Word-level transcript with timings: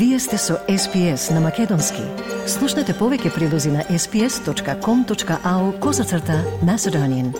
Вие 0.00 0.18
сте 0.18 0.38
со 0.38 0.54
SPS 0.68 1.34
на 1.34 1.40
Македонски. 1.40 2.00
Слушнете 2.48 2.94
повеќе 2.96 3.34
прилози 3.34 3.68
на 3.68 3.82
sps.com.au 3.84 5.64
козацрта 5.80 6.38
на 6.64 6.78
Седонин. 6.78 7.34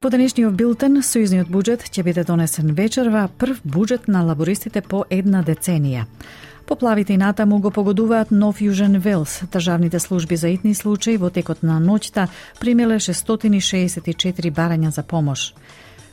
По 0.00 0.10
денешниот 0.12 0.52
билтен, 0.52 1.00
сојузниот 1.00 1.48
буџет 1.48 1.88
ќе 1.88 2.04
биде 2.04 2.26
донесен 2.28 2.74
вечерва, 2.76 3.30
прв 3.38 3.64
буџет 3.64 4.04
на 4.04 4.20
лабористите 4.28 4.84
по 4.84 5.06
една 5.08 5.40
деценија. 5.40 6.04
Поплавите 6.66 7.16
и 7.16 7.16
натаму 7.16 7.62
го 7.64 7.70
погодуваат 7.70 8.30
Нов 8.30 8.60
Јужен 8.60 9.00
Велс. 9.00 9.40
Државните 9.48 9.98
служби 9.98 10.36
за 10.36 10.48
итни 10.48 10.74
случаи 10.74 11.16
во 11.16 11.30
текот 11.30 11.62
на 11.62 11.80
ноќта 11.80 12.28
примеле 12.60 13.00
664 13.00 14.52
барања 14.52 14.92
за 14.92 15.02
помош. 15.02 15.54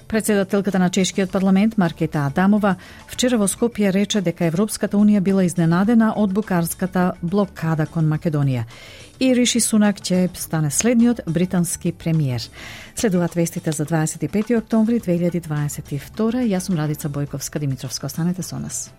Председателката 0.08 0.80
на 0.80 0.90
Чешкиот 0.90 1.32
парламент 1.32 1.78
Маркета 1.78 2.20
Адамова 2.20 2.76
вчера 3.08 3.38
во 3.38 3.48
Скопје 3.48 3.90
рече 3.94 4.22
дека 4.22 4.46
Европската 4.46 4.98
унија 4.98 5.20
била 5.20 5.44
изненадена 5.44 6.14
од 6.22 6.34
букарската 6.34 7.14
блокада 7.22 7.88
кон 7.90 8.06
Македонија 8.06 8.68
и 9.20 9.34
Риши 9.34 9.60
Сунак 9.60 10.00
ќе 10.04 10.30
стане 10.38 10.70
следниот 10.72 11.22
британски 11.28 11.92
премиер. 11.92 12.44
Следуваат 12.96 13.34
вестите 13.34 13.72
за 13.72 13.86
25 13.86 14.58
октомври 14.58 15.00
2022. 15.00 16.46
Јас 16.54 16.70
сум 16.70 16.78
Радица 16.78 17.10
Бојковска 17.10 17.60
Димитровска. 17.60 18.06
Останете 18.06 18.44
со 18.44 18.60
нас. 18.60 18.92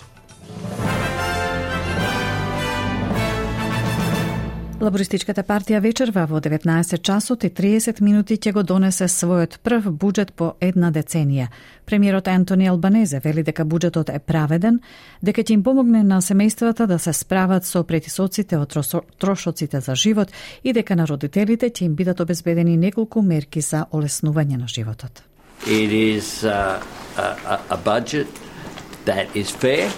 Лабористичката 4.77 5.41
партија 5.41 5.79
вечерва 5.81 6.27
во 6.29 6.37
19 6.45 7.01
часот 7.01 7.45
и 7.45 7.49
30 7.49 8.03
минути 8.05 8.37
ќе 8.37 8.51
го 8.53 8.63
донесе 8.63 9.07
својот 9.09 9.55
прв 9.65 9.87
буџет 9.89 10.35
по 10.37 10.51
една 10.61 10.91
деценија. 10.93 11.47
Премиерот 11.89 12.29
Антони 12.29 12.69
Албанезе 12.69 13.23
вели 13.25 13.43
дека 13.43 13.65
буџетот 13.65 14.13
е 14.13 14.19
праведен, 14.19 14.83
дека 15.23 15.41
ќе 15.41 15.55
им 15.55 15.63
помогне 15.65 16.03
на 16.05 16.19
семејствата 16.21 16.85
да 16.87 16.99
се 16.99 17.15
справат 17.17 17.65
со 17.65 17.85
претисоците 17.85 18.59
од 18.59 18.77
трошоците 19.19 19.81
за 19.81 19.95
живот 19.95 20.29
и 20.63 20.77
дека 20.77 20.97
на 20.97 21.07
родителите 21.09 21.71
ќе 21.71 21.89
им 21.89 21.97
бидат 21.97 22.21
обезбедени 22.21 22.77
неколку 22.77 23.23
мерки 23.23 23.61
за 23.61 23.87
олеснување 23.93 24.61
на 24.61 24.69
животот. 24.69 25.23
It 25.65 25.89
is 25.89 26.45
uh, 26.45 26.83
a, 27.17 27.33
a, 27.49 27.61
a 27.71 27.77
budget 27.79 28.29
that 29.07 29.35
is 29.35 29.51
fair, 29.51 29.89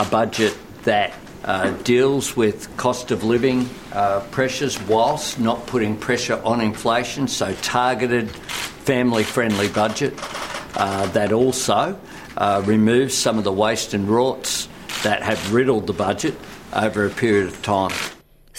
a 0.00 0.08
budget 0.08 0.56
that 0.84 1.25
uh, 1.46 1.70
deals 1.84 2.36
with 2.36 2.76
cost 2.76 3.10
of 3.10 3.24
living 3.24 3.68
uh, 3.92 4.20
pressures 4.30 4.80
whilst 4.82 5.38
not 5.38 5.66
putting 5.66 5.96
pressure 5.96 6.40
on 6.44 6.60
inflation, 6.60 7.28
so 7.28 7.54
targeted 7.62 8.30
family 8.30 9.22
friendly 9.22 9.68
budget 9.68 10.14
uh, 10.76 11.06
that 11.06 11.32
also 11.32 11.98
uh, 12.36 12.62
removes 12.66 13.14
some 13.14 13.38
of 13.38 13.44
the 13.44 13.52
waste 13.52 13.94
and 13.94 14.08
rorts 14.08 14.68
that 15.02 15.22
have 15.22 15.52
riddled 15.52 15.86
the 15.86 15.92
budget 15.92 16.34
over 16.72 17.06
a 17.06 17.10
period 17.10 17.46
of 17.46 17.62
time. 17.62 18.15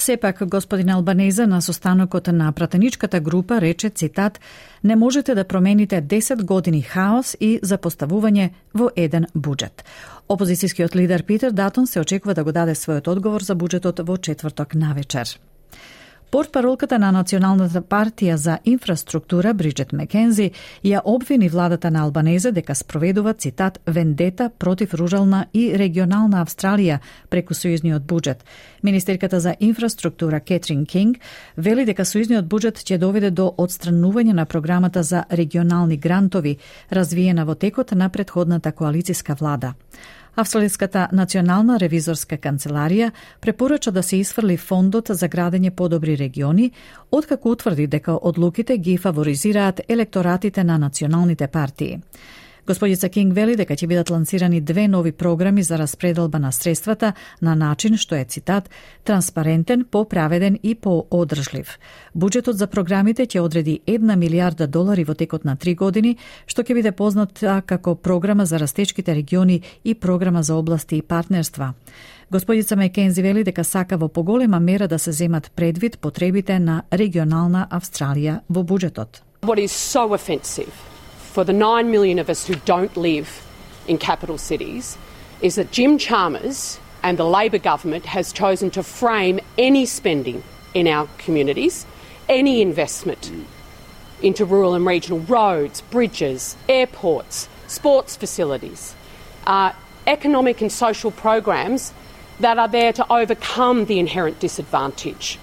Сепак, 0.08 0.38
господин 0.48 0.90
Албанезе 0.90 1.48
на 1.48 1.62
состанокот 1.62 2.28
на 2.28 2.52
пратеничката 2.52 3.20
група 3.20 3.62
рече, 3.62 3.90
цитат, 3.90 4.40
не 4.84 4.96
можете 4.96 5.36
да 5.36 5.44
промените 5.44 6.02
10 6.02 6.44
години 6.44 6.82
хаос 6.82 7.36
и 7.40 7.60
запоставување 7.64 8.50
во 8.74 8.88
еден 8.96 9.28
буџет. 9.36 9.84
Опозицијскиот 10.30 10.96
лидер 10.96 11.24
Питер 11.24 11.52
Датон 11.52 11.88
се 11.88 12.00
очекува 12.00 12.34
да 12.34 12.44
го 12.44 12.52
даде 12.52 12.72
својот 12.72 13.12
одговор 13.12 13.44
за 13.44 13.56
буџетот 13.56 14.00
во 14.08 14.16
четврток 14.18 14.76
навечер. 14.80 15.28
Портпаролката 16.28 16.98
на 17.00 17.08
Националната 17.16 17.80
партија 17.82 18.34
за 18.36 18.58
инфраструктура 18.68 19.54
Бриджет 19.54 19.94
Мекензи 19.96 20.50
ја 20.84 21.00
обвини 21.06 21.48
владата 21.50 21.92
на 21.92 22.02
Албанезе 22.04 22.52
дека 22.52 22.76
спроведува 22.76 23.34
цитат 23.34 23.80
вендета 23.88 24.50
против 24.60 24.94
ружална 24.94 25.46
и 25.54 25.72
регионална 25.80 26.44
Австралија 26.44 27.00
преку 27.30 27.56
сојузниот 27.56 28.04
буџет. 28.04 28.44
Министерката 28.84 29.40
за 29.40 29.56
инфраструктура 29.60 30.40
Кетрин 30.40 30.86
Кинг 30.86 31.18
вели 31.56 31.86
дека 31.86 32.04
сојузниот 32.04 32.44
буџет 32.44 32.84
ќе 32.84 33.00
доведе 33.00 33.32
до 33.32 33.54
отстранување 33.58 34.34
на 34.34 34.46
програмата 34.46 35.04
за 35.04 35.24
регионални 35.32 35.98
грантови 35.98 36.58
развиена 36.92 37.46
во 37.46 37.56
текот 37.56 37.92
на 37.92 38.10
предходната 38.10 38.72
коалициска 38.72 39.34
влада. 39.40 39.74
Австралиската 40.38 41.08
национална 41.18 41.80
ревизорска 41.82 42.38
канцеларија 42.38 43.08
препорача 43.42 43.90
да 43.92 44.04
се 44.06 44.20
исфрли 44.22 44.58
фондот 44.62 45.10
за 45.10 45.26
градење 45.34 45.72
подобри 45.74 46.14
региони, 46.20 46.68
откако 47.12 47.56
утврди 47.56 47.88
дека 47.88 48.20
одлуките 48.22 48.78
ги 48.78 48.98
фаворизираат 48.98 49.82
електоратите 49.90 50.64
на 50.64 50.78
националните 50.78 51.48
партии. 51.48 52.02
Господица 52.68 53.08
Кинг 53.08 53.32
вели 53.32 53.54
дека 53.56 53.78
ќе 53.80 53.88
бидат 53.88 54.10
лансирани 54.12 54.58
две 54.60 54.90
нови 54.92 55.14
програми 55.16 55.64
за 55.64 55.78
распределба 55.80 56.40
на 56.40 56.52
средствата 56.52 57.14
на 57.42 57.54
начин 57.56 57.96
што 57.98 58.16
е 58.16 58.26
цитат 58.26 58.68
транспарентен, 59.08 59.86
поправеден 59.92 60.58
и 60.64 60.76
поодржлив. 60.76 61.78
Буџетот 62.14 62.60
за 62.60 62.68
програмите 62.68 63.24
ќе 63.24 63.40
одреди 63.40 63.80
една 63.88 64.18
милиарда 64.20 64.68
долари 64.68 65.06
во 65.08 65.16
текот 65.16 65.46
на 65.46 65.56
три 65.56 65.76
години, 65.76 66.18
што 66.46 66.62
ќе 66.68 66.76
биде 66.76 66.92
позната 66.92 67.62
како 67.66 67.96
програма 67.96 68.46
за 68.46 68.60
растечките 68.60 69.16
региони 69.16 69.62
и 69.86 69.96
програма 69.96 70.44
за 70.44 70.56
области 70.56 70.98
и 70.98 71.02
партнерства. 71.02 71.74
Господица 72.32 72.76
Мекензи 72.76 73.22
вели 73.22 73.44
дека 73.48 73.64
сака 73.64 73.98
во 73.98 74.10
поголема 74.10 74.60
мера 74.60 74.88
да 74.88 75.00
се 75.00 75.12
земат 75.12 75.52
предвид 75.56 76.00
потребите 76.00 76.60
на 76.60 76.84
регионална 76.92 77.68
Австралија 77.72 78.42
во 78.50 78.64
буџетот. 78.64 79.24
What 79.42 79.56
is 79.56 79.72
so 79.72 80.12
offensive 80.12 80.97
for 81.38 81.44
the 81.44 81.54
9 81.54 81.92
million 81.92 82.18
of 82.18 82.32
us 82.32 82.48
who 82.48 82.56
don't 82.66 82.98
live 82.98 83.46
in 83.88 84.00
capital 84.00 84.40
cities 84.40 84.98
is 85.40 85.54
that 85.54 85.70
Jim 85.70 86.00
Chalmers 86.00 86.80
and 87.04 87.20
the 87.20 87.26
Labor 87.26 87.60
government 87.60 88.08
has 88.08 88.34
chosen 88.34 88.72
to 88.72 88.82
frame 88.82 89.40
any 89.56 89.86
spending 89.86 90.42
in 90.74 90.88
our 90.88 91.08
communities, 91.20 91.86
any 92.28 92.60
investment 92.60 93.32
into 94.20 94.46
rural 94.46 94.74
and 94.74 94.84
regional 94.84 95.20
roads, 95.20 95.82
bridges, 95.82 96.58
airports, 96.68 97.48
sports 97.68 98.16
facilities, 98.16 98.96
uh, 99.46 99.74
economic 100.08 100.60
and 100.60 100.72
social 100.72 101.12
programs 101.12 101.94
that 102.40 102.58
are 102.58 102.68
there 102.68 102.92
to 102.92 103.14
overcome 103.14 103.86
the 103.86 104.00
inherent 104.00 104.40
disadvantage 104.40 105.38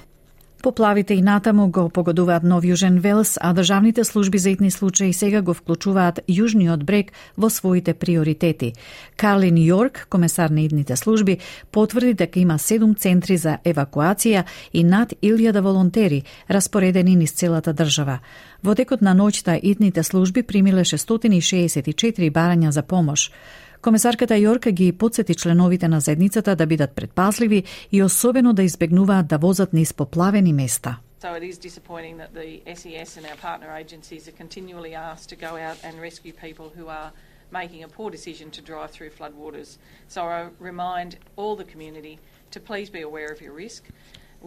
Поплавите 0.65 1.15
и 1.15 1.23
натаму 1.23 1.67
го 1.69 1.91
погодуваат 1.93 2.43
Нов 2.43 2.65
Јужен 2.65 2.97
Велс, 3.05 3.37
а 3.37 3.53
државните 3.53 4.05
служби 4.05 4.39
за 4.39 4.51
итни 4.51 4.71
случаи 4.71 5.13
сега 5.13 5.43
го 5.43 5.53
вклучуваат 5.53 6.21
Јужниот 6.25 6.85
брег 6.89 7.13
во 7.37 7.51
своите 7.51 7.93
приоритети. 7.93 8.73
Карлин 9.17 9.59
Јорк, 9.61 10.09
комесар 10.09 10.49
на 10.51 10.65
идните 10.65 10.97
служби, 10.97 11.37
потврди 11.71 12.15
дека 12.15 12.41
има 12.41 12.57
седум 12.59 12.95
центри 12.95 13.37
за 13.37 13.59
евакуација 13.65 14.45
и 14.73 14.85
над 14.85 15.13
1000 15.21 15.61
волонтери 15.61 16.23
распоредени 16.49 17.17
низ 17.17 17.33
целата 17.33 17.75
држава. 17.75 18.21
Во 18.63 18.75
текот 18.75 19.03
на 19.03 19.13
ноќта 19.13 19.61
итните 19.63 20.03
служби 20.03 20.43
примиле 20.43 20.85
664 20.85 22.33
барања 22.33 22.71
за 22.71 22.83
помош. 22.83 23.31
Комесарката 23.85 24.39
Јорка 24.41 24.71
ги 24.73 24.93
подсети 24.97 25.35
членовите 25.35 25.89
на 25.89 26.01
заедницата 26.01 26.57
да 26.57 26.67
бидат 26.67 26.93
предпазливи 26.97 27.65
и 27.93 28.03
особено 28.03 28.53
да 28.53 28.63
избегнуваат 28.63 29.27
да 29.27 29.39
возат 29.39 29.73
низ 29.73 29.95
поплавени 29.95 30.53
места. 30.53 31.01
So 31.21 31.35
it 31.35 31.43
is 31.43 31.59
disappointing 31.59 32.17
that 32.17 32.33
the 32.33 32.63
SES 32.77 33.19
and 33.19 33.27
our 33.31 33.37
partner 33.37 33.71
agencies 33.83 34.23
are 34.29 34.37
continually 34.43 34.95
asked 34.95 35.29
to 35.33 35.37
go 35.37 35.53
out 35.67 35.79
and 35.85 36.01
rescue 36.01 36.33
people 36.47 36.69
who 36.77 36.87
are 36.89 37.11
making 37.61 37.85
a 37.85 37.89
poor 37.97 38.11
decision 38.11 38.47
to 38.57 38.61
drive 38.71 38.91
through 38.95 39.11
floodwaters. 39.19 39.69
So 40.15 40.21
I 40.37 40.41
remind 40.71 41.11
all 41.37 41.55
the 41.63 41.69
community 41.73 42.19
to 42.55 42.59
please 42.71 42.89
be 42.99 43.03
aware 43.11 43.31
of 43.35 43.39
your 43.45 43.55
risk. 43.65 43.83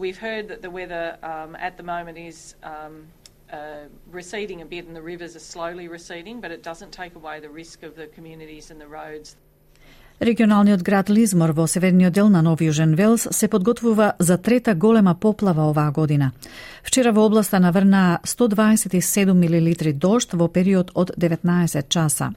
We've 0.04 0.20
heard 0.28 0.44
that 0.48 0.62
the 0.66 0.72
weather 0.80 1.04
um, 1.32 1.50
at 1.68 1.76
the 1.76 1.86
moment 1.94 2.16
is 2.30 2.38
um, 2.72 2.94
uh, 3.52 3.88
receding 4.10 4.62
a 4.62 4.66
bit 4.66 4.86
and 4.86 4.96
the 4.96 5.02
rivers 5.02 5.36
are 5.36 5.46
slowly 5.54 5.88
receding, 5.88 6.40
but 6.40 6.50
it 6.50 6.62
doesn't 6.62 6.92
take 6.92 7.14
away 7.14 7.40
the 7.40 7.50
risk 7.50 7.82
of 7.82 7.96
the 7.96 8.06
communities 8.06 8.70
and 8.70 8.80
the 8.80 8.88
roads. 8.88 9.36
Регионалниот 10.20 10.82
град 10.82 11.10
Лизмор 11.10 11.52
во 11.52 11.68
северниот 11.68 12.12
дел 12.12 12.28
на 12.28 12.42
Нови 12.42 12.66
Јужен 12.66 12.96
Велс 12.96 13.28
се 13.30 13.48
подготвува 13.48 14.14
за 14.18 14.36
трета 14.38 14.74
голема 14.74 15.14
поплава 15.14 15.70
оваа 15.70 15.92
година. 15.92 16.32
Вчера 16.82 17.12
во 17.12 17.26
областа 17.26 17.60
наврна 17.60 18.18
127 18.26 19.32
милилитри 19.32 19.92
дожд 19.92 20.34
во 20.34 20.48
период 20.48 20.90
од 20.94 21.12
19 21.16 21.88
часа. 21.88 22.32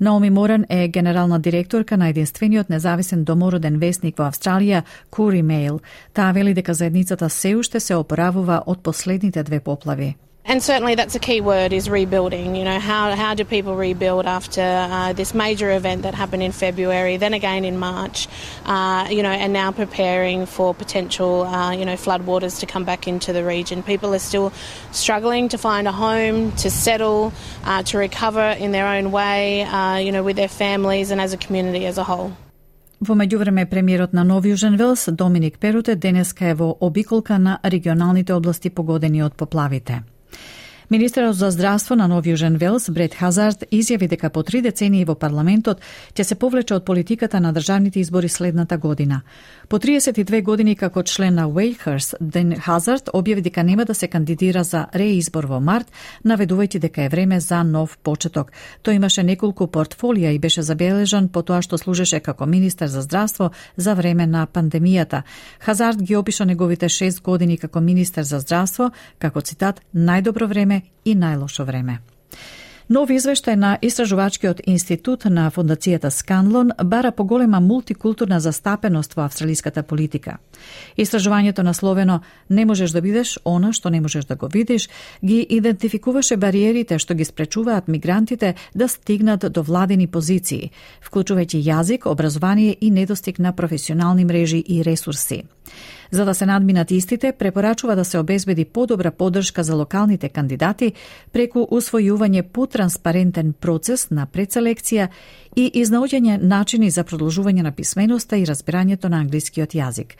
Наоми 0.00 0.30
Моран 0.30 0.64
е 0.68 0.88
генерална 0.88 1.38
директорка 1.38 1.96
на 1.96 2.08
единствениот 2.08 2.68
независен 2.68 3.24
домороден 3.24 3.78
вестник 3.78 4.18
во 4.18 4.26
Австралија, 4.26 4.82
Кури 5.10 5.42
Мейл. 5.42 5.80
Таа 6.12 6.32
вели 6.32 6.54
дека 6.54 6.74
заедницата 6.74 7.30
се 7.30 7.54
уште 7.56 7.80
се 7.80 7.94
опоравува 7.94 8.62
од 8.66 8.82
последните 8.82 9.42
две 9.42 9.60
поплави. 9.60 10.16
And 10.47 10.61
certainly 10.61 10.93
that's 10.93 11.15
a 11.15 11.19
key 11.19 11.41
word 11.41 11.73
is 11.73 11.89
rebuilding. 11.89 12.55
You 12.55 12.65
know, 12.65 12.79
how, 12.79 13.15
how 13.15 13.33
do 13.33 13.43
people 13.43 13.75
rebuild 13.75 14.27
after 14.27 14.61
uh, 14.61 15.11
this 15.13 15.33
major 15.33 15.71
event 15.71 16.03
that 16.03 16.13
happened 16.13 16.43
in 16.43 16.51
February, 16.51 17.17
then 17.17 17.33
again 17.33 17.65
in 17.65 17.79
March, 17.79 18.27
uh, 18.67 19.07
you 19.09 19.23
know, 19.23 19.31
and 19.31 19.53
now 19.53 19.71
preparing 19.71 20.45
for 20.45 20.75
potential, 20.75 21.45
uh, 21.45 21.71
you 21.71 21.83
know, 21.83 21.95
floodwaters 21.95 22.59
to 22.59 22.67
come 22.67 22.85
back 22.85 23.07
into 23.07 23.33
the 23.33 23.43
region. 23.43 23.81
People 23.81 24.13
are 24.13 24.19
still 24.19 24.53
struggling 24.91 25.49
to 25.49 25.57
find 25.57 25.87
a 25.87 25.91
home, 25.91 26.51
to 26.57 26.69
settle, 26.69 27.33
uh, 27.63 27.81
to 27.81 27.97
recover 27.97 28.51
in 28.51 28.71
their 28.71 28.85
own 28.85 29.11
way, 29.11 29.63
uh, 29.63 29.97
you 29.97 30.11
know, 30.11 30.21
with 30.21 30.35
their 30.35 30.47
families 30.47 31.09
and 31.09 31.19
as 31.19 31.33
a 31.33 31.37
community 31.37 31.87
as 31.87 31.97
a 31.97 32.03
whole. 32.03 32.31
Во 33.01 33.13
меѓувреме 33.13 33.65
премиерот 33.65 34.13
на 34.13 34.23
Нов 34.23 34.45
Јужен 34.45 34.77
Велс, 34.77 35.09
Доминик 35.11 35.57
Перуте, 35.59 35.95
денеска 35.95 36.45
е 36.45 36.53
во 36.53 36.77
обиколка 36.79 37.39
на 37.39 37.59
регионалните 37.63 38.33
области 38.33 38.69
погодени 38.69 39.23
од 39.23 39.33
поплавите. 39.35 40.03
Министерот 40.90 41.36
за 41.36 41.50
здравство 41.50 41.94
на 41.94 42.08
Нов 42.08 42.24
Јужен 42.26 42.56
Велс, 42.58 42.88
Бред 42.90 43.14
Хазард, 43.14 43.62
изјави 43.70 44.08
дека 44.10 44.26
по 44.30 44.42
три 44.42 44.58
децении 44.60 45.04
во 45.06 45.14
парламентот 45.14 45.78
ќе 46.18 46.24
се 46.26 46.34
повлече 46.34 46.74
од 46.74 46.84
политиката 46.84 47.38
на 47.40 47.52
државните 47.52 48.00
избори 48.00 48.28
следната 48.28 48.78
година. 48.78 49.20
По 49.68 49.78
32 49.78 50.42
години 50.42 50.74
како 50.74 51.02
член 51.02 51.34
на 51.34 51.46
Уейхерс, 51.46 52.16
Ден 52.20 52.56
Хазард 52.58 53.06
објави 53.14 53.40
дека 53.40 53.62
нема 53.62 53.84
да 53.84 53.94
се 53.94 54.08
кандидира 54.08 54.64
за 54.64 54.86
реизбор 54.94 55.46
во 55.46 55.60
март, 55.60 55.86
наведувајќи 56.26 56.78
дека 56.78 57.02
е 57.02 57.08
време 57.08 57.38
за 57.40 57.62
нов 57.62 57.94
почеток. 58.02 58.50
Тој 58.82 58.98
имаше 58.98 59.22
неколку 59.22 59.70
портфолија 59.70 60.34
и 60.34 60.42
беше 60.42 60.62
забележан 60.62 61.28
по 61.28 61.42
тоа 61.42 61.62
што 61.62 61.78
служеше 61.78 62.18
како 62.20 62.46
министер 62.46 62.88
за 62.88 63.02
здравство 63.02 63.52
за 63.76 63.94
време 63.94 64.26
на 64.26 64.46
пандемијата. 64.46 65.22
Хазард 65.60 66.02
ги 66.02 66.16
опиша 66.16 66.44
неговите 66.44 66.88
6 66.88 67.22
години 67.22 67.58
како 67.58 67.80
министер 67.80 68.22
за 68.24 68.40
здравство 68.40 68.90
како 69.18 69.40
цитат 69.40 69.80
најдобро 69.94 70.48
време 70.48 70.79
и 71.04 71.16
најлошо 71.16 71.64
време. 71.64 72.00
Нов 72.90 73.06
извештај 73.14 73.54
на 73.54 73.76
Истражувачкиот 73.86 74.64
институт 74.66 75.22
на 75.30 75.44
фондацијата 75.54 76.08
Сканлон 76.10 76.72
бара 76.82 77.12
поголема 77.14 77.60
мултикултурна 77.60 78.40
застапеност 78.40 79.14
во 79.14 79.22
австралиската 79.28 79.82
политика. 79.82 80.38
Истражувањето 80.98 81.62
насловено 81.62 82.20
Не 82.48 82.64
можеш 82.64 82.90
да 82.90 83.00
бидеш 83.00 83.38
она 83.44 83.72
што 83.72 83.90
не 83.90 84.00
можеш 84.00 84.24
да 84.24 84.34
го 84.34 84.48
видиш, 84.48 84.88
ги 85.24 85.46
идентификуваше 85.50 86.36
бариерите 86.36 86.98
што 86.98 87.14
ги 87.14 87.24
спречуваат 87.24 87.88
мигрантите 87.88 88.54
да 88.74 88.88
стигнат 88.88 89.52
до 89.52 89.62
владени 89.62 90.06
позиции, 90.06 90.72
вклучувајќи 91.06 91.62
јазик, 91.62 92.10
образование 92.10 92.76
и 92.80 92.90
недостиг 92.90 93.38
на 93.38 93.52
професионални 93.52 94.24
мрежи 94.24 94.64
и 94.66 94.82
ресурси. 94.84 95.44
За 96.10 96.24
да 96.24 96.34
се 96.34 96.46
надминат 96.46 96.90
истите, 96.90 97.32
препорачува 97.32 97.96
да 97.96 98.04
се 98.04 98.18
обезбеди 98.18 98.64
подобра 98.64 99.10
поддршка 99.10 99.64
за 99.64 99.74
локалните 99.74 100.28
кандидати 100.28 100.92
преку 101.32 101.66
усвојување 101.70 102.42
потранспарентен 102.42 103.52
процес 103.52 104.10
на 104.10 104.26
предселекција 104.26 105.08
и 105.56 105.70
изнаоѓање 105.82 106.40
начини 106.42 106.90
за 106.90 107.04
продолжување 107.04 107.62
на 107.62 107.72
писменоста 107.72 108.36
и 108.36 108.46
разбирањето 108.46 109.08
на 109.08 109.20
англискиот 109.20 109.74
јазик. 109.74 110.16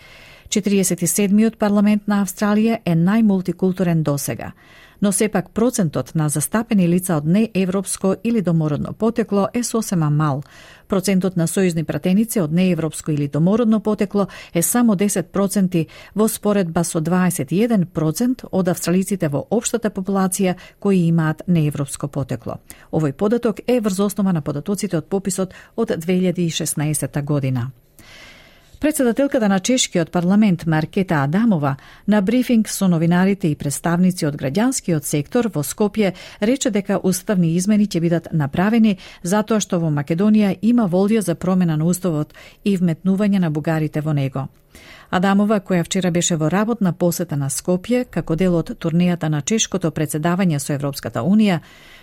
47-миот 0.51 1.57
парламент 1.57 2.09
на 2.09 2.23
Австралија 2.25 2.79
е 2.85 2.95
најмултикултурен 2.95 4.03
досега 4.03 4.53
но 5.01 5.13
сепак 5.13 5.51
процентот 5.51 6.15
на 6.15 6.29
застапени 6.29 6.89
лица 6.89 7.17
од 7.17 7.27
неевропско 7.27 8.17
или 8.25 8.41
домородно 8.41 8.93
потекло 8.93 9.49
е 9.55 9.63
сосема 9.63 10.11
мал. 10.11 10.43
Процентот 10.89 11.37
на 11.37 11.47
сојузни 11.47 11.85
пратеници 11.85 12.41
од 12.41 12.53
неевропско 12.53 13.13
или 13.13 13.29
домородно 13.29 13.81
потекло 13.81 14.27
е 14.55 14.63
само 14.63 14.97
10% 14.97 15.87
во 16.15 16.29
споредба 16.29 16.85
со 16.85 17.01
21% 17.01 18.45
од 18.51 18.69
австралиците 18.69 19.29
во 19.29 19.47
општата 19.51 19.91
популација 19.91 20.55
кои 20.79 21.07
имаат 21.09 21.43
неевропско 21.47 22.09
потекло. 22.09 22.59
Овој 22.93 23.13
податок 23.13 23.61
е 23.67 23.81
врз 23.81 24.01
основа 24.01 24.33
на 24.33 24.43
податоците 24.43 24.99
од 24.99 25.07
пописот 25.07 25.55
од 25.77 25.91
2016 25.91 27.23
година. 27.23 27.71
Председателката 28.81 29.49
на 29.49 29.61
Чешкиот 29.61 30.11
парламент 30.11 30.67
Маркета 30.67 31.15
Адамова 31.15 31.77
на 32.09 32.23
брифинг 32.23 32.69
со 32.69 32.89
новинарите 32.89 33.49
и 33.49 33.57
представници 33.57 34.25
од 34.25 34.39
граѓанскиот 34.41 35.05
сектор 35.05 35.51
во 35.53 35.61
Скопје 35.61 36.15
рече 36.41 36.73
дека 36.73 36.97
уставни 37.05 37.51
измени 37.61 37.85
ќе 37.85 38.01
бидат 38.01 38.31
направени 38.33 38.97
затоа 39.23 39.61
што 39.61 39.83
во 39.85 39.91
Македонија 39.93 40.55
има 40.63 40.89
волја 40.89 41.21
за 41.21 41.35
промена 41.35 41.77
на 41.77 41.85
уставот 41.85 42.33
и 42.65 42.79
вметнување 42.79 43.45
на 43.45 43.51
бугарите 43.51 44.01
во 44.01 44.17
него. 44.17 44.49
Адамова, 45.11 45.59
која 45.61 45.85
вчера 45.85 46.11
беше 46.11 46.37
во 46.37 46.49
работна 46.49 46.93
посета 46.93 47.37
на 47.37 47.49
Скопје, 47.51 48.05
како 48.11 48.37
дел 48.37 48.55
од 48.55 48.71
турнијата 48.79 49.29
на 49.29 49.41
чешкото 49.43 49.91
председавање 49.91 50.59
со 50.59 50.73
Европската 50.73 51.25
Унија, 51.27 51.59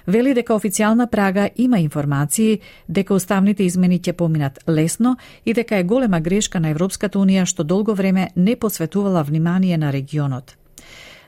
вели 0.07 0.33
дека 0.33 0.53
официјална 0.53 1.07
Прага 1.07 1.49
има 1.55 1.79
информации 1.79 2.59
дека 2.87 3.13
уставните 3.13 3.63
измени 3.63 3.99
ќе 3.99 4.13
поминат 4.13 4.59
лесно 4.67 5.15
и 5.45 5.53
дека 5.53 5.77
е 5.77 5.83
голема 5.83 6.19
грешка 6.19 6.59
на 6.59 6.69
Европската 6.69 7.19
Унија 7.19 7.45
што 7.45 7.63
долго 7.63 7.93
време 7.93 8.29
не 8.35 8.55
посветувала 8.55 9.23
внимание 9.23 9.77
на 9.77 9.91
регионот. 9.93 10.57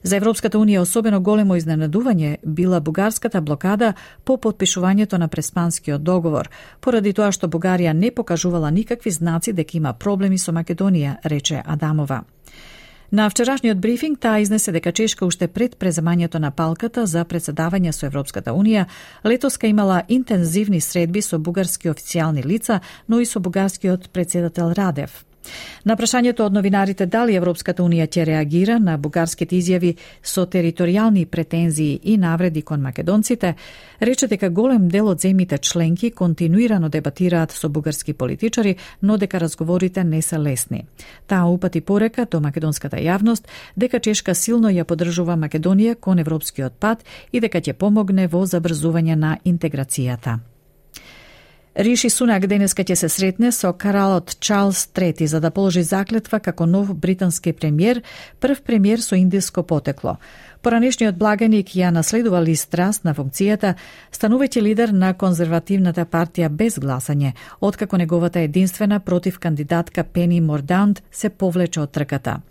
За 0.04 0.16
Европската 0.16 0.58
Унија 0.58 0.80
особено 0.80 1.20
големо 1.22 1.56
изненадување 1.60 2.38
била 2.44 2.80
бугарската 2.80 3.42
блокада 3.42 3.94
по 4.24 4.38
подпишувањето 4.38 5.18
на 5.18 5.28
Преспанскиот 5.28 6.04
договор, 6.04 6.50
поради 6.82 7.14
тоа 7.14 7.32
што 7.32 7.48
Бугарија 7.48 7.94
не 7.94 8.12
покажувала 8.12 8.72
никакви 8.72 9.12
знаци 9.12 9.54
дека 9.54 9.78
има 9.78 9.94
проблеми 9.94 10.38
со 10.38 10.52
Македонија, 10.52 11.18
рече 11.26 11.64
Адамова. 11.66 12.24
На 13.12 13.30
вчерашниот 13.30 13.78
брифинг 13.78 14.20
таа 14.20 14.40
изнесе 14.40 14.72
дека 14.72 14.92
Чешка 14.92 15.26
уште 15.26 15.48
пред 15.48 15.80
преземањето 15.80 16.40
на 16.40 16.52
палката 16.52 17.06
за 17.06 17.26
председавање 17.26 17.92
со 17.92 18.06
Европската 18.06 18.54
Унија, 18.54 18.86
летоска 19.26 19.68
имала 19.68 20.04
интензивни 20.08 20.82
средби 20.82 21.22
со 21.22 21.40
бугарски 21.40 21.90
официјални 21.90 22.46
лица, 22.46 22.82
но 23.08 23.20
и 23.20 23.26
со 23.26 23.40
бугарскиот 23.40 24.10
председател 24.14 24.74
Радев. 24.78 25.26
На 25.86 25.96
прашањето 25.96 26.46
од 26.46 26.54
новинарите 26.54 27.06
дали 27.06 27.36
Европската 27.36 27.84
Унија 27.84 28.08
ќе 28.08 28.26
реагира 28.26 28.80
на 28.80 28.98
бугарските 28.98 29.56
изјави 29.56 29.96
со 30.24 30.46
територијални 30.46 31.26
претензии 31.26 32.00
и 32.04 32.18
навреди 32.18 32.62
кон 32.62 32.82
македонците, 32.82 33.56
рече 34.00 34.28
дека 34.28 34.50
голем 34.50 34.90
дел 34.90 35.08
од 35.08 35.22
земите 35.22 35.58
членки 35.58 36.12
континуирано 36.12 36.90
дебатираат 36.90 37.52
со 37.52 37.70
бугарски 37.70 38.14
политичари, 38.14 38.76
но 39.02 39.18
дека 39.18 39.40
разговорите 39.40 40.04
не 40.04 40.22
се 40.22 40.40
лесни. 40.40 40.86
Таа 41.28 41.46
упати 41.46 41.82
порека 41.82 42.26
до 42.32 42.40
македонската 42.40 42.98
јавност 42.98 43.48
дека 43.76 44.00
Чешка 44.00 44.36
силно 44.36 44.70
ја 44.70 44.84
подржува 44.84 45.36
Македонија 45.36 45.96
кон 45.96 46.20
европскиот 46.20 46.74
пат 46.80 47.04
и 47.32 47.40
дека 47.40 47.62
ќе 47.62 47.74
помогне 47.74 48.28
во 48.28 48.46
забрзување 48.46 49.16
на 49.16 49.38
интеграцијата. 49.46 50.40
Риши 51.80 52.10
Сунак 52.12 52.44
денеска 52.52 52.84
ќе 52.84 52.96
се 53.00 53.08
сретне 53.08 53.54
со 53.56 53.70
кралот 53.72 54.34
Чарлс 54.44 54.82
III 54.92 55.30
за 55.32 55.40
да 55.40 55.48
положи 55.48 55.80
заклетва 55.88 56.42
како 56.44 56.66
нов 56.68 56.92
британски 56.92 57.54
премиер, 57.56 58.02
прв 58.44 58.60
премиер 58.68 59.00
со 59.00 59.16
индиско 59.16 59.64
потекло. 59.64 60.18
Поранешниот 60.60 61.16
благаник 61.16 61.70
ја 61.72 61.88
наследува 61.96 62.42
Ли 62.44 62.56
Страст 62.60 63.06
на 63.08 63.14
функцијата, 63.16 63.78
станувајќи 64.12 64.64
лидер 64.66 64.92
на 64.92 65.14
конзервативната 65.14 66.04
партија 66.04 66.50
без 66.50 66.76
гласање, 66.76 67.32
откако 67.62 67.98
неговата 67.98 68.44
единствена 68.44 69.00
против 69.00 69.40
кандидатка 69.40 70.04
Пени 70.04 70.42
Мордаунд 70.42 71.04
се 71.12 71.30
повлече 71.30 71.80
од 71.80 71.92
трката. 71.92 72.42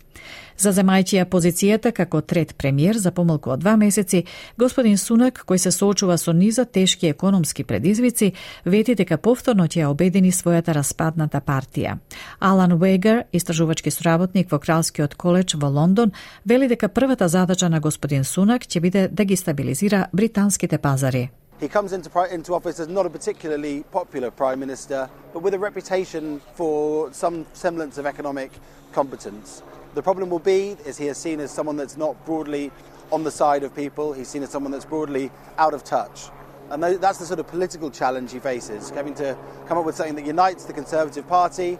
За 0.59 0.73
земајќи 0.75 1.15
ја 1.15 1.25
позицијата 1.31 1.93
како 1.95 2.19
трет 2.21 2.55
премиер 2.59 2.97
за 2.99 3.13
помалку 3.15 3.53
од 3.53 3.61
два 3.61 3.77
месеци, 3.79 4.25
господин 4.57 4.97
Сунак, 4.97 5.45
кој 5.47 5.57
се 5.57 5.71
соочува 5.71 6.17
со 6.17 6.33
низа 6.33 6.65
тешки 6.65 7.07
економски 7.07 7.63
предизвици, 7.63 8.33
вети 8.65 8.95
дека 8.95 9.17
повторно 9.17 9.69
ќе 9.71 9.85
ја 9.85 9.91
обедини 9.93 10.33
својата 10.35 10.75
распадната 10.75 11.39
партија. 11.39 11.95
Алан 12.39 12.73
Уегер, 12.75 13.23
истражувачки 13.31 13.91
соработник 13.91 14.51
во 14.51 14.59
Кралскиот 14.59 15.15
коледж 15.15 15.55
во 15.55 15.69
Лондон, 15.69 16.11
вели 16.45 16.67
дека 16.67 16.89
првата 16.89 17.27
задача 17.27 17.69
на 17.69 17.79
господин 17.79 17.98
gospodin 17.99 18.23
Sunak 18.23 18.67
će 18.67 18.79
biti 18.79 19.07
da 19.07 19.23
destabilizira 19.23 20.05
britanskite 20.11 20.77
pazare. 20.77 21.27
He 21.61 21.67
comes 21.67 21.91
into, 21.91 22.09
into 22.35 22.53
office 22.53 22.83
as 22.83 22.89
not 22.89 23.05
a 23.05 23.09
particularly 23.09 23.83
popular 23.91 24.31
prime 24.31 24.55
minister, 24.55 25.07
but 25.33 25.43
with 25.43 25.53
a 25.53 25.57
reputation 25.57 26.39
for 26.57 27.09
some 27.13 27.45
semblance 27.53 28.01
of 28.01 28.05
economic 28.05 28.51
competence. 28.95 29.61
The 29.95 30.01
problem 30.01 30.29
will 30.29 30.43
be 30.43 30.77
is 30.89 30.99
he 30.99 31.09
is 31.09 31.17
seen 31.17 31.41
as 31.41 31.51
someone 31.51 31.77
that's 31.77 31.97
not 31.97 32.15
broadly 32.25 32.71
on 33.11 33.23
the 33.23 33.31
side 33.31 33.65
of 33.65 33.75
people. 33.75 34.13
He's 34.13 34.29
seen 34.29 34.43
as 34.43 34.49
someone 34.49 34.71
that's 34.71 34.89
broadly 34.89 35.29
out 35.57 35.73
of 35.73 35.83
touch. 35.83 36.31
And 36.69 36.83
that's 36.83 37.19
the 37.19 37.25
sort 37.25 37.39
of 37.39 37.47
political 37.47 37.91
challenge 37.91 38.31
he 38.31 38.39
faces, 38.39 38.91
having 38.91 39.15
to 39.15 39.35
come 39.67 39.77
up 39.77 39.85
with 39.85 39.95
something 39.95 40.15
that 40.15 40.25
unites 40.25 40.65
the 40.65 40.73
Conservative 40.73 41.27
Party 41.27 41.77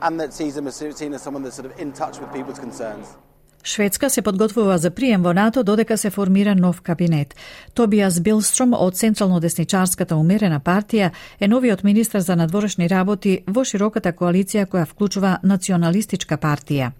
and 0.00 0.20
that 0.20 0.32
sees 0.32 0.56
him 0.56 0.66
as, 0.66 0.76
seen 0.96 1.14
as 1.14 1.22
someone 1.22 1.42
that's 1.42 1.56
sort 1.56 1.72
of 1.72 1.80
in 1.80 1.92
touch 1.92 2.20
with 2.20 2.32
people's 2.32 2.60
concerns. 2.60 3.16
Шведска 3.64 4.10
се 4.10 4.22
подготвува 4.22 4.78
за 4.78 4.90
прием 4.90 5.22
во 5.22 5.32
НАТО 5.32 5.62
додека 5.62 5.98
се 5.98 6.10
формира 6.10 6.54
нов 6.54 6.80
кабинет. 6.80 7.34
Тобиас 7.74 8.20
Билстром 8.20 8.72
од 8.72 8.94
Централно-десничарската 8.94 10.16
умерена 10.16 10.60
партија 10.60 11.10
е 11.40 11.48
новиот 11.48 11.84
министр 11.84 12.20
за 12.20 12.36
надворешни 12.36 12.88
работи 12.88 13.42
во 13.46 13.64
широката 13.64 14.12
коалиција 14.12 14.66
која 14.66 14.86
вклучува 14.86 15.38
националистичка 15.42 16.38
партија. 16.38 16.92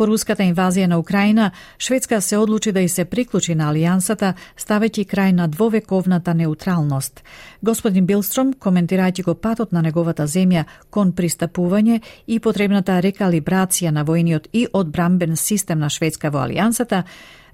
По 0.00 0.06
руската 0.08 0.40
инвазија 0.48 0.86
на 0.88 0.96
Украина, 0.98 1.50
Шведска 1.78 2.20
се 2.20 2.38
одлучи 2.40 2.72
да 2.72 2.80
и 2.80 2.88
се 2.88 3.04
приклучи 3.04 3.52
на 3.54 3.66
алијансата, 3.68 4.30
ставејќи 4.56 5.02
крај 5.10 5.32
на 5.36 5.48
двовековната 5.48 6.32
неутралност. 6.34 7.20
Господин 7.60 8.06
Билстром, 8.06 8.54
коментирајќи 8.54 9.24
го 9.24 9.34
патот 9.34 9.72
на 9.76 9.82
неговата 9.82 10.24
земја 10.24 10.64
кон 10.90 11.12
пристапување 11.12 12.00
и 12.26 12.40
потребната 12.40 12.96
рекалибрација 13.04 13.90
на 13.90 14.06
војниот 14.08 14.48
и 14.52 14.66
одбрамбен 14.72 15.36
систем 15.36 15.84
на 15.84 15.90
Шведска 15.90 16.30
во 16.30 16.46
алијансата, 16.46 17.02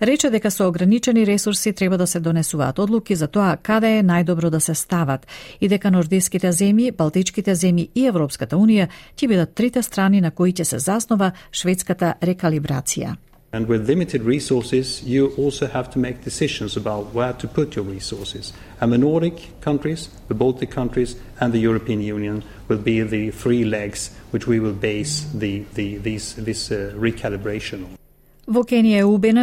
рече 0.00 0.30
дека 0.30 0.50
со 0.50 0.68
ограничени 0.68 1.26
ресурси 1.26 1.72
треба 1.72 1.98
да 1.98 2.06
се 2.06 2.20
донесуваат 2.20 2.78
одлуки 2.78 3.14
за 3.14 3.28
тоа 3.28 3.56
каде 3.56 3.98
е 3.98 4.02
најдобро 4.02 4.50
да 4.50 4.60
се 4.60 4.74
стават 4.74 5.26
и 5.60 5.68
дека 5.68 5.90
нордиските 5.90 6.52
земји, 6.52 6.96
Балтичките 6.96 7.54
земји 7.54 7.88
и 7.94 8.06
Европската 8.06 8.56
Унија 8.56 8.88
ќе 9.16 9.28
бидат 9.28 9.54
трите 9.54 9.82
страни 9.82 10.20
на 10.20 10.30
кои 10.30 10.52
ќе 10.52 10.62
се 10.62 10.78
заснова 10.78 11.32
шведската 11.52 12.14
рекалибрација. 12.22 13.16
And 13.52 13.68
with 13.68 13.88
limited 13.88 14.22
resources, 14.22 15.02
you 15.02 15.32
also 15.38 15.66
have 15.66 15.88
to 15.90 15.98
make 15.98 16.24
decisions 16.24 16.76
about 16.76 17.14
where 17.14 17.32
to 17.34 17.48
put 17.48 17.74
your 17.76 17.84
resources. 17.84 18.52
And 18.80 18.92
the 18.92 18.98
Nordic 18.98 19.60
countries, 19.60 20.10
the 20.28 20.34
Baltic 20.34 20.70
countries, 20.70 21.16
and 21.40 21.52
the 21.54 21.60
European 21.60 22.02
Union 22.02 22.44
will 22.68 22.78
be 22.78 23.00
the 23.02 23.30
three 23.30 23.64
legs 23.64 24.10
which 24.30 24.46
we 24.46 24.60
will 24.60 24.74
base 24.74 25.24
the, 25.32 25.64
the, 25.74 25.96
these, 25.98 26.34
this 26.34 26.70
uh, 26.70 26.92
recalibration 26.96 27.84
on. 27.84 28.05
Во 28.46 28.62
Кенија 28.62 29.00
е 29.02 29.04
убиен, 29.04 29.40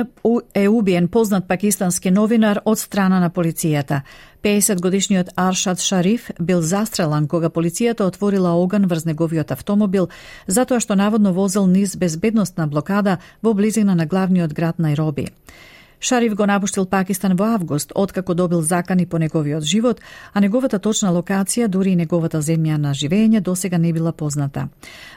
е 0.56 0.68
убиен 0.72 1.10
познат 1.12 1.44
пакистански 1.48 2.12
новинар 2.12 2.62
од 2.64 2.80
страна 2.80 3.20
на 3.20 3.30
полицијата. 3.30 4.02
50 4.44 4.80
годишниот 4.80 5.34
Аршад 5.36 5.82
Шариф 5.84 6.30
бил 6.40 6.62
застрелан 6.62 7.28
кога 7.28 7.50
полицијата 7.50 8.08
отворила 8.08 8.56
оган 8.56 8.88
врз 8.88 9.04
неговиот 9.06 9.52
автомобил 9.52 10.08
затоа 10.48 10.80
што 10.80 10.96
наводно 10.96 11.34
возел 11.34 11.68
низ 11.68 11.98
безбедностна 11.98 12.68
блокада 12.68 13.18
во 13.42 13.54
близина 13.54 13.96
на 13.96 14.06
главниот 14.06 14.54
град 14.54 14.80
Најроби. 14.80 15.28
Шариф 16.00 16.36
го 16.36 16.46
напуштил 16.46 16.86
Пакистан 16.86 17.36
во 17.36 17.54
август, 17.56 17.92
откако 17.96 18.34
добил 18.34 18.62
закани 18.62 19.06
по 19.06 19.18
неговиот 19.18 19.64
живот, 19.64 20.02
а 20.34 20.40
неговата 20.40 20.80
точна 20.80 21.12
локација, 21.12 21.68
дури 21.68 21.92
и 21.92 21.96
неговата 21.96 22.42
земја 22.42 22.78
на 22.78 22.92
живење, 22.94 23.40
досега 23.40 23.78
не 23.78 23.94
била 23.94 24.12
позната. 24.12 24.68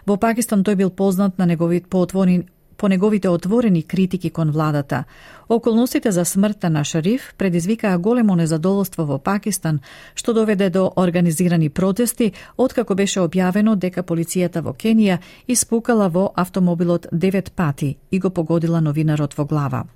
Во 0.07 0.17
Пакистан 0.17 0.63
тој 0.63 0.75
бил 0.75 0.91
познат 0.91 1.39
на 1.39 1.47
неговиот 1.47 1.89
поотворен 1.89 2.45
по 2.77 2.89
неговите 2.89 3.29
отворени 3.29 3.83
критики 3.83 4.31
кон 4.31 4.51
владата. 4.51 5.05
Околностите 5.49 6.11
за 6.11 6.25
смртта 6.25 6.71
на 6.71 6.85
Шариф 6.85 7.35
предизвикаа 7.39 7.99
големо 7.99 8.37
незадоволство 8.37 9.05
во 9.05 9.19
Пакистан, 9.19 9.81
што 10.15 10.35
доведе 10.35 10.71
до 10.71 10.93
организирани 10.97 11.69
протести, 11.69 12.33
откако 12.57 12.95
беше 12.95 13.21
објавено 13.21 13.77
дека 13.77 14.03
полицијата 14.03 14.61
во 14.61 14.73
Кенија 14.73 15.19
испукала 15.49 16.09
во 16.09 16.33
автомобилот 16.35 17.07
девет 17.13 17.53
пати 17.53 17.97
и 18.11 18.19
го 18.19 18.31
погодила 18.31 18.81
новинарот 18.81 19.35
во 19.39 19.45
глава. 19.45 19.87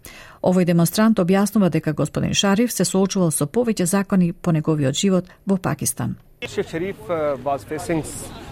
Овој 0.43 0.65
демонстрант 0.65 1.19
објаснува 1.19 1.71
дека 1.71 1.93
господин 1.93 2.35
Шариф 2.35 2.73
се 2.73 2.85
соочувал 2.85 3.31
со 3.31 3.47
повеќе 3.47 3.85
закони 3.85 4.33
по 4.33 4.53
неговиот 4.53 4.95
живот 4.95 5.27
во 5.47 5.57
Пакистан. 5.57 6.17
Sheikh 6.43 6.69
Sharif 6.71 6.97
uh, 7.11 7.37
was 7.45 7.65
facing 7.65 8.03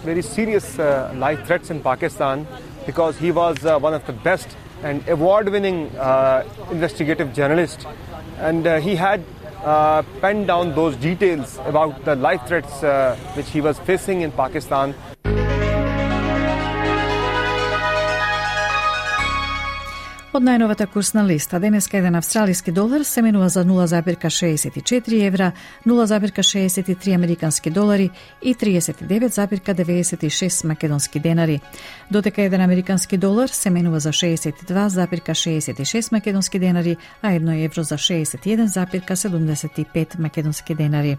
very 0.05 0.21
serious 0.21 0.77
uh, 0.77 1.11
life 1.17 1.43
threats 1.47 1.71
in 1.71 1.79
Pakistan 1.81 2.45
because 2.85 3.17
he 3.17 3.31
was 3.31 3.65
uh, 3.65 3.79
one 3.79 3.93
of 3.93 4.05
the 4.05 4.13
best 4.13 4.55
and 4.83 5.07
award-winning 5.09 5.89
uh, 5.97 6.47
investigative 6.71 7.33
journalists, 7.33 7.85
and 8.37 8.65
uh, 8.65 8.79
he 8.79 8.95
had 8.95 9.23
uh, 9.63 10.01
penned 10.21 10.47
down 10.47 10.73
those 10.73 10.95
details 10.95 11.57
about 11.65 12.05
the 12.05 12.15
life 12.15 12.47
threats 12.47 12.81
which 13.35 13.49
he 13.49 13.59
was 13.59 13.77
facing 13.79 14.21
in 14.21 14.31
Pakistan. 14.31 14.95
Од 20.39 20.45
најновата 20.47 20.85
курсна 20.87 21.19
листа, 21.27 21.59
денеска 21.59 21.97
еден 21.99 22.15
австралиски 22.15 22.71
долар 22.71 23.03
се 23.03 23.19
менува 23.21 23.49
за 23.51 23.65
0,64 23.67 25.27
евра, 25.27 25.51
0,63 25.85 27.15
американски 27.15 27.69
долари 27.69 28.09
и 28.41 28.55
39,96 28.55 30.67
македонски 30.67 31.19
денари. 31.19 31.59
Додека 32.11 32.41
еден 32.41 32.61
американски 32.61 33.17
долар 33.17 33.47
се 33.47 33.69
менува 33.69 33.99
за 33.99 34.09
62,66 34.09 36.11
македонски 36.11 36.59
денари, 36.59 36.97
а 37.21 37.33
едно 37.33 37.51
евро 37.51 37.83
за 37.83 37.97
61,75 37.97 40.19
македонски 40.19 40.75
денари. 40.75 41.17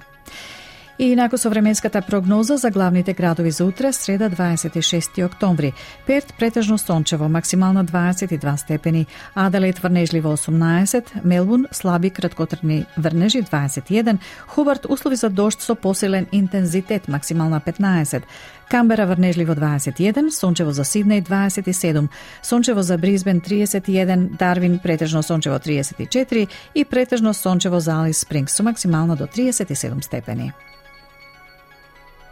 И 1.00 1.12
инако 1.12 1.38
со 1.38 1.50
временската 1.50 2.02
прогноза 2.02 2.56
за 2.56 2.70
главните 2.70 3.12
градови 3.12 3.50
за 3.50 3.64
утре, 3.64 3.92
среда 3.92 4.30
26 4.30 5.26
октомври. 5.26 5.72
Перт 6.06 6.34
претежно 6.38 6.78
сончево, 6.78 7.28
максимално 7.28 7.84
22 7.84 8.56
степени, 8.56 9.06
Аделаид 9.34 9.78
врнежливо 9.78 10.36
18, 10.36 11.04
Мелбун 11.24 11.66
слаби 11.72 12.10
краткотрни 12.10 12.86
врнежи 12.98 13.42
21, 13.42 14.18
Хубарт 14.46 14.86
услови 14.88 15.16
за 15.16 15.30
дожд 15.30 15.60
со 15.60 15.74
посилен 15.74 16.26
интензитет, 16.32 17.08
максимална 17.08 17.60
15, 17.60 18.22
Камбера 18.70 19.06
врнежливо 19.06 19.54
21, 19.54 20.30
сончево 20.30 20.72
за 20.72 20.84
Сиднеј 20.84 21.22
27, 21.22 22.08
сончево 22.42 22.82
за 22.82 22.98
Бризбен 22.98 23.40
31, 23.40 24.36
Дарвин 24.36 24.78
претежно 24.78 25.22
сончево 25.22 25.56
34 25.56 26.48
и 26.74 26.84
претежно 26.84 27.34
сончево 27.34 27.80
за 27.80 28.02
Алис 28.02 28.18
Спрингс 28.18 28.52
со 28.52 28.62
максимално 28.62 29.16
до 29.16 29.26
37 29.26 30.04
степени. 30.04 30.52